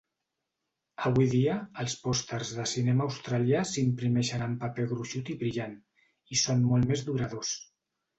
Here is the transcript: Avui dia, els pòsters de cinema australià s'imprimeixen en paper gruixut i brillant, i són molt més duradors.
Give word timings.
Avui 1.07 1.27
dia, 1.33 1.57
els 1.83 1.95
pòsters 2.05 2.53
de 2.59 2.65
cinema 2.71 3.05
australià 3.09 3.61
s'imprimeixen 3.71 4.45
en 4.47 4.55
paper 4.63 4.87
gruixut 4.95 5.29
i 5.35 5.37
brillant, 5.43 5.77
i 6.37 6.41
són 6.45 6.65
molt 6.71 6.89
més 6.93 7.05
duradors. 7.11 7.53